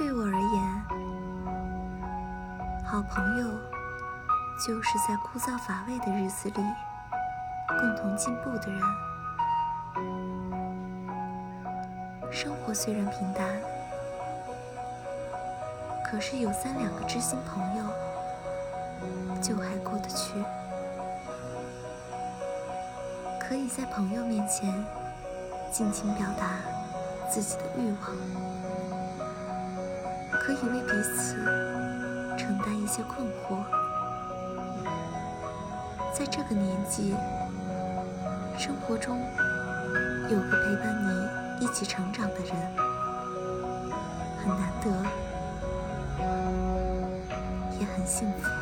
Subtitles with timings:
[0.00, 0.82] 对我而言，
[2.86, 3.44] 好朋友
[4.66, 6.54] 就是在枯燥乏味的日子里
[7.68, 8.80] 共同进步的人。
[12.32, 13.46] 生活虽然平淡，
[16.10, 17.84] 可是有三两个知心朋友，
[19.42, 20.42] 就还过得去。
[23.38, 24.72] 可以在朋友面前
[25.70, 26.52] 尽情表达
[27.28, 28.16] 自己的欲望，
[30.40, 31.36] 可以为彼此
[32.36, 33.62] 承担一些困惑。
[36.14, 37.14] 在这个年纪，
[38.58, 39.20] 生活中
[40.30, 42.56] 有个陪伴你一起成长的人，
[44.42, 44.90] 很难得，
[47.78, 48.59] 也很幸福。